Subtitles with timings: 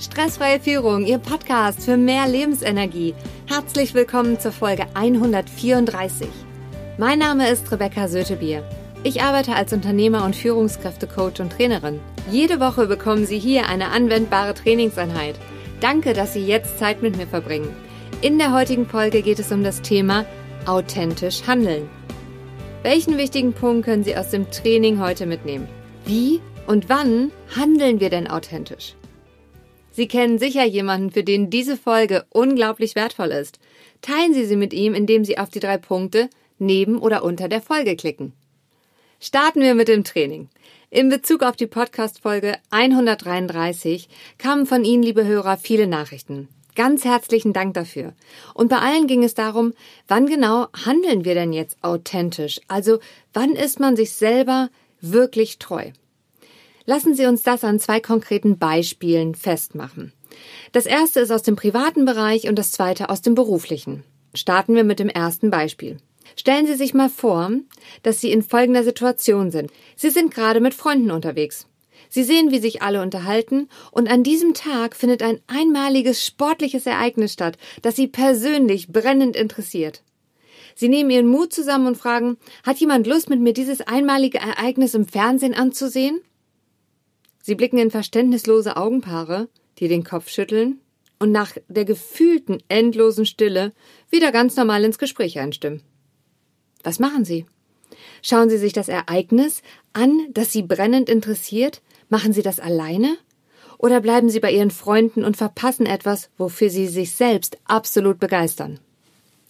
[0.00, 3.14] Stressfreie Führung, Ihr Podcast für mehr Lebensenergie.
[3.46, 6.26] Herzlich willkommen zur Folge 134.
[6.96, 8.64] Mein Name ist Rebecca Sötebier.
[9.02, 12.00] Ich arbeite als Unternehmer und Führungskräftecoach und Trainerin.
[12.30, 15.34] Jede Woche bekommen Sie hier eine anwendbare Trainingseinheit.
[15.80, 17.68] Danke, dass Sie jetzt Zeit mit mir verbringen.
[18.22, 20.24] In der heutigen Folge geht es um das Thema
[20.64, 21.90] authentisch handeln.
[22.82, 25.68] Welchen wichtigen Punkt können Sie aus dem Training heute mitnehmen?
[26.06, 28.94] Wie und wann handeln wir denn authentisch?
[29.92, 33.58] Sie kennen sicher jemanden, für den diese Folge unglaublich wertvoll ist.
[34.02, 37.60] Teilen Sie sie mit ihm, indem Sie auf die drei Punkte neben oder unter der
[37.60, 38.32] Folge klicken.
[39.18, 40.48] Starten wir mit dem Training.
[40.88, 44.08] In Bezug auf die Podcast-Folge 133
[44.38, 46.48] kamen von Ihnen, liebe Hörer, viele Nachrichten.
[46.74, 48.14] Ganz herzlichen Dank dafür.
[48.54, 49.74] Und bei allen ging es darum,
[50.08, 52.60] wann genau handeln wir denn jetzt authentisch?
[52.68, 53.00] Also
[53.32, 54.70] wann ist man sich selber
[55.00, 55.90] wirklich treu?
[56.84, 60.12] Lassen Sie uns das an zwei konkreten Beispielen festmachen.
[60.72, 64.04] Das erste ist aus dem privaten Bereich und das zweite aus dem beruflichen.
[64.34, 65.98] Starten wir mit dem ersten Beispiel.
[66.36, 67.50] Stellen Sie sich mal vor,
[68.02, 69.70] dass Sie in folgender Situation sind.
[69.96, 71.66] Sie sind gerade mit Freunden unterwegs.
[72.08, 77.32] Sie sehen, wie sich alle unterhalten, und an diesem Tag findet ein einmaliges sportliches Ereignis
[77.32, 80.02] statt, das Sie persönlich brennend interessiert.
[80.74, 84.94] Sie nehmen Ihren Mut zusammen und fragen, hat jemand Lust, mit mir dieses einmalige Ereignis
[84.94, 86.20] im Fernsehen anzusehen?
[87.42, 90.80] Sie blicken in verständnislose Augenpaare, die den Kopf schütteln
[91.18, 93.72] und nach der gefühlten endlosen Stille
[94.10, 95.82] wieder ganz normal ins Gespräch einstimmen.
[96.82, 97.46] Was machen Sie?
[98.22, 101.82] Schauen Sie sich das Ereignis an, das Sie brennend interessiert?
[102.08, 103.16] Machen Sie das alleine?
[103.78, 108.78] Oder bleiben Sie bei Ihren Freunden und verpassen etwas, wofür Sie sich selbst absolut begeistern?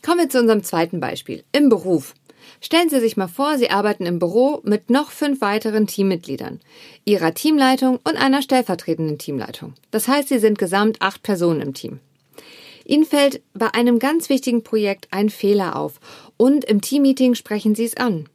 [0.02, 1.44] Kommen wir zu unserem zweiten Beispiel.
[1.52, 2.14] Im Beruf.
[2.60, 6.60] Stellen Sie sich mal vor, Sie arbeiten im Büro mit noch fünf weiteren Teammitgliedern,
[7.04, 9.74] Ihrer Teamleitung und einer stellvertretenden Teamleitung.
[9.90, 12.00] Das heißt, Sie sind gesamt acht Personen im Team.
[12.84, 16.00] Ihnen fällt bei einem ganz wichtigen Projekt ein Fehler auf
[16.36, 18.28] und im Teammeeting sprechen Sie es an.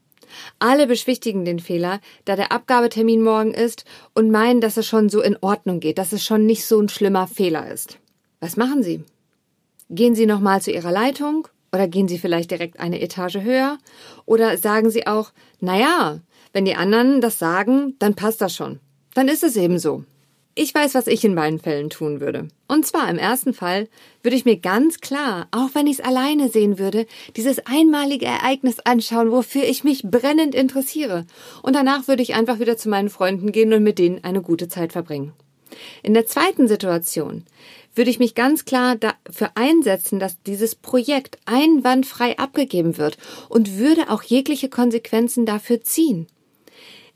[0.59, 5.21] Alle beschwichtigen den Fehler, da der Abgabetermin morgen ist und meinen, dass es schon so
[5.21, 7.99] in Ordnung geht, dass es schon nicht so ein schlimmer Fehler ist.
[8.39, 9.03] Was machen Sie?
[9.89, 13.78] Gehen Sie nochmal zu Ihrer Leitung oder gehen Sie vielleicht direkt eine Etage höher?
[14.25, 16.19] Oder sagen Sie auch, na ja,
[16.53, 18.80] wenn die anderen das sagen, dann passt das schon.
[19.13, 20.06] Dann ist es eben so.
[20.58, 22.47] Ich weiß, was ich in beiden Fällen tun würde.
[22.69, 23.90] Und zwar im ersten Fall
[24.24, 28.80] würde ich mir ganz klar, auch wenn ich es alleine sehen würde, dieses einmalige Ereignis
[28.80, 31.25] anschauen, wofür ich mich brennend interessiere.
[31.62, 34.69] Und danach würde ich einfach wieder zu meinen Freunden gehen und mit denen eine gute
[34.69, 35.34] Zeit verbringen.
[36.03, 37.45] In der zweiten Situation
[37.95, 43.17] würde ich mich ganz klar dafür einsetzen, dass dieses Projekt einwandfrei abgegeben wird
[43.49, 46.27] und würde auch jegliche Konsequenzen dafür ziehen.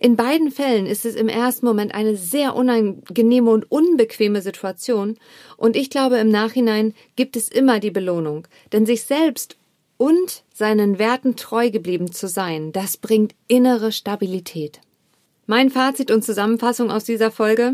[0.02, 5.18] In beiden Fällen ist es im ersten Moment eine sehr unangenehme und unbequeme Situation,
[5.58, 9.58] und ich glaube, im Nachhinein gibt es immer die Belohnung, denn sich selbst
[9.98, 14.80] und seinen Werten treu geblieben zu sein, das bringt innere Stabilität.
[15.48, 17.74] Mein Fazit und Zusammenfassung aus dieser Folge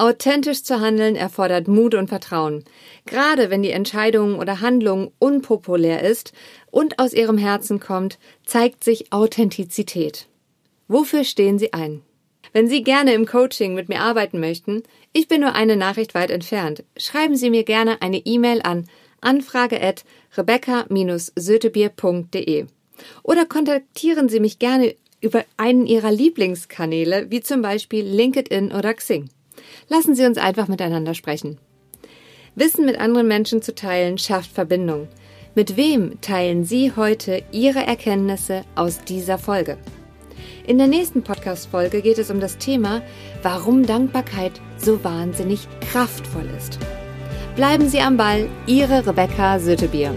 [0.00, 2.64] Authentisch zu handeln erfordert Mut und Vertrauen.
[3.04, 6.32] Gerade wenn die Entscheidung oder Handlung unpopulär ist
[6.70, 10.26] und aus ihrem Herzen kommt, zeigt sich Authentizität.
[10.88, 12.00] Wofür stehen Sie ein?
[12.54, 16.30] Wenn Sie gerne im Coaching mit mir arbeiten möchten, ich bin nur eine Nachricht weit
[16.30, 16.82] entfernt.
[16.96, 18.88] Schreiben Sie mir gerne eine E-Mail an
[19.20, 22.66] anfrage at rebecca-sötebier.de
[23.22, 29.28] oder kontaktieren Sie mich gerne über einen Ihrer Lieblingskanäle, wie zum Beispiel LinkedIn oder Xing.
[29.88, 31.58] Lassen Sie uns einfach miteinander sprechen.
[32.54, 35.08] Wissen mit anderen Menschen zu teilen schafft Verbindung.
[35.54, 39.78] Mit wem teilen Sie heute Ihre Erkenntnisse aus dieser Folge?
[40.66, 43.02] In der nächsten Podcast-Folge geht es um das Thema,
[43.42, 46.78] warum Dankbarkeit so wahnsinnig kraftvoll ist.
[47.56, 50.14] Bleiben Sie am Ball, Ihre Rebecca Sötebier.